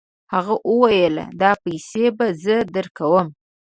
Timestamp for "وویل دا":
0.69-1.51